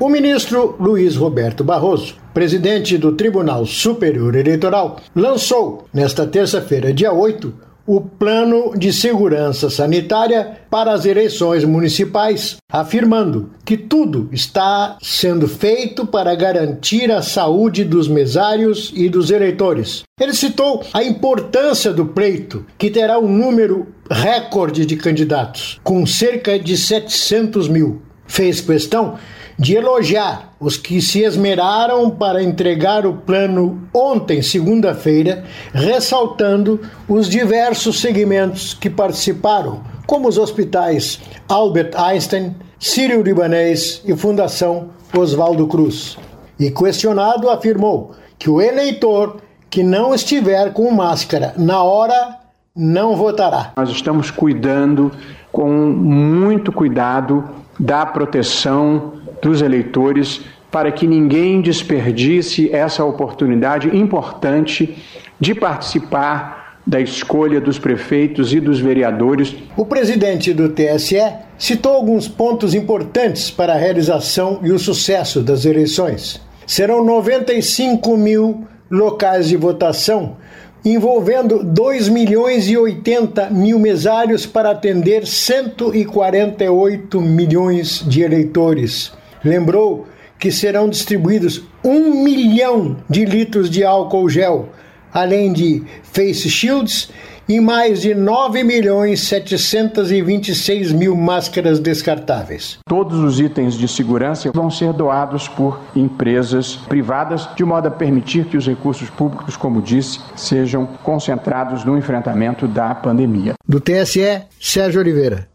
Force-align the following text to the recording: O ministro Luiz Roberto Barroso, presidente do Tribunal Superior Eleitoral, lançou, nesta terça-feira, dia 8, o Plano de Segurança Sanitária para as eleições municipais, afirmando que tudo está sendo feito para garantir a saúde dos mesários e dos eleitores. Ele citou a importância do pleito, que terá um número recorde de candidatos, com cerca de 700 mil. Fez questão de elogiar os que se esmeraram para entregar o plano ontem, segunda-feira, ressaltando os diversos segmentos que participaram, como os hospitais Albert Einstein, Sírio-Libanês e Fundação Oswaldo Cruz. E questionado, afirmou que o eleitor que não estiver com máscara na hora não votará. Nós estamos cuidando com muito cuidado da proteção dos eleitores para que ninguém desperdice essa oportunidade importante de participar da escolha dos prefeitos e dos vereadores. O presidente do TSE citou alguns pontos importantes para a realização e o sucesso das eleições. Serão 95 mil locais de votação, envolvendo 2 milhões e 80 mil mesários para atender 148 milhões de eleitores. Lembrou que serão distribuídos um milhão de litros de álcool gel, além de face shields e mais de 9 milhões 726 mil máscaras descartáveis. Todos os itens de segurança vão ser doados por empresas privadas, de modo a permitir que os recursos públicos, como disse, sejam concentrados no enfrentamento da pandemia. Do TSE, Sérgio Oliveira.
O 0.00 0.08
ministro 0.08 0.74
Luiz 0.80 1.14
Roberto 1.14 1.62
Barroso, 1.62 2.16
presidente 2.34 2.98
do 2.98 3.12
Tribunal 3.12 3.64
Superior 3.64 4.34
Eleitoral, 4.34 4.96
lançou, 5.14 5.86
nesta 5.94 6.26
terça-feira, 6.26 6.92
dia 6.92 7.12
8, 7.12 7.54
o 7.86 8.00
Plano 8.00 8.76
de 8.76 8.92
Segurança 8.92 9.70
Sanitária 9.70 10.58
para 10.68 10.92
as 10.92 11.04
eleições 11.04 11.64
municipais, 11.64 12.56
afirmando 12.68 13.50
que 13.64 13.76
tudo 13.76 14.28
está 14.32 14.98
sendo 15.00 15.46
feito 15.46 16.04
para 16.04 16.34
garantir 16.34 17.12
a 17.12 17.22
saúde 17.22 17.84
dos 17.84 18.08
mesários 18.08 18.92
e 18.96 19.08
dos 19.08 19.30
eleitores. 19.30 20.02
Ele 20.20 20.34
citou 20.34 20.82
a 20.92 21.04
importância 21.04 21.92
do 21.92 22.06
pleito, 22.06 22.66
que 22.76 22.90
terá 22.90 23.20
um 23.20 23.28
número 23.28 23.86
recorde 24.10 24.84
de 24.84 24.96
candidatos, 24.96 25.80
com 25.84 26.04
cerca 26.04 26.58
de 26.58 26.76
700 26.76 27.68
mil. 27.68 28.02
Fez 28.26 28.60
questão 28.60 29.16
de 29.58 29.76
elogiar 29.76 30.54
os 30.58 30.76
que 30.76 31.00
se 31.00 31.22
esmeraram 31.22 32.10
para 32.10 32.42
entregar 32.42 33.06
o 33.06 33.14
plano 33.14 33.88
ontem, 33.92 34.42
segunda-feira, 34.42 35.44
ressaltando 35.72 36.80
os 37.08 37.28
diversos 37.28 38.00
segmentos 38.00 38.74
que 38.74 38.90
participaram, 38.90 39.82
como 40.06 40.28
os 40.28 40.38
hospitais 40.38 41.20
Albert 41.48 41.92
Einstein, 41.96 42.54
Sírio-Libanês 42.78 44.02
e 44.04 44.14
Fundação 44.16 44.90
Oswaldo 45.16 45.66
Cruz. 45.66 46.18
E 46.58 46.70
questionado, 46.70 47.48
afirmou 47.48 48.14
que 48.38 48.50
o 48.50 48.60
eleitor 48.60 49.38
que 49.70 49.82
não 49.82 50.14
estiver 50.14 50.72
com 50.72 50.90
máscara 50.90 51.54
na 51.56 51.82
hora 51.82 52.38
não 52.76 53.16
votará. 53.16 53.72
Nós 53.76 53.90
estamos 53.90 54.30
cuidando 54.30 55.10
com 55.50 55.68
muito 55.68 56.72
cuidado 56.72 57.48
da 57.78 58.04
proteção 58.06 59.14
dos 59.42 59.62
eleitores 59.62 60.42
para 60.70 60.90
que 60.90 61.06
ninguém 61.06 61.60
desperdice 61.60 62.68
essa 62.72 63.04
oportunidade 63.04 63.96
importante 63.96 64.96
de 65.38 65.54
participar 65.54 66.64
da 66.86 67.00
escolha 67.00 67.60
dos 67.60 67.78
prefeitos 67.78 68.52
e 68.52 68.60
dos 68.60 68.80
vereadores. 68.80 69.54
O 69.76 69.86
presidente 69.86 70.52
do 70.52 70.68
TSE 70.68 71.22
citou 71.56 71.92
alguns 71.92 72.28
pontos 72.28 72.74
importantes 72.74 73.50
para 73.50 73.72
a 73.72 73.76
realização 73.76 74.60
e 74.62 74.70
o 74.70 74.78
sucesso 74.78 75.40
das 75.40 75.64
eleições. 75.64 76.40
Serão 76.66 77.04
95 77.04 78.16
mil 78.16 78.66
locais 78.90 79.48
de 79.48 79.56
votação, 79.56 80.36
envolvendo 80.84 81.64
2 81.64 82.08
milhões 82.08 82.68
e 82.68 82.76
80 82.76 83.48
mil 83.50 83.78
mesários 83.78 84.44
para 84.44 84.70
atender 84.70 85.26
148 85.26 87.20
milhões 87.20 88.04
de 88.06 88.22
eleitores. 88.22 89.12
Lembrou 89.42 90.06
que 90.38 90.52
serão 90.52 90.88
distribuídos 90.88 91.62
um 91.82 92.22
milhão 92.22 92.98
de 93.08 93.24
litros 93.24 93.70
de 93.70 93.82
álcool 93.82 94.28
gel, 94.28 94.68
além 95.12 95.52
de 95.52 95.82
face 96.02 96.50
shields 96.50 97.10
e 97.48 97.60
mais 97.60 98.02
de 98.02 98.14
9 98.14 98.62
milhões 98.64 99.20
726 99.20 100.92
mil 100.92 101.16
máscaras 101.16 101.78
descartáveis. 101.78 102.78
Todos 102.88 103.18
os 103.18 103.40
itens 103.40 103.74
de 103.74 103.86
segurança 103.86 104.50
vão 104.52 104.70
ser 104.70 104.92
doados 104.92 105.48
por 105.48 105.80
empresas 105.94 106.76
privadas, 106.76 107.48
de 107.54 107.64
modo 107.64 107.88
a 107.88 107.90
permitir 107.90 108.46
que 108.46 108.56
os 108.56 108.66
recursos 108.66 109.10
públicos, 109.10 109.56
como 109.56 109.82
disse, 109.82 110.20
sejam 110.34 110.86
concentrados 111.02 111.84
no 111.84 111.96
enfrentamento 111.96 112.66
da 112.66 112.94
pandemia. 112.94 113.54
Do 113.66 113.80
TSE, 113.80 114.42
Sérgio 114.60 115.00
Oliveira. 115.00 115.53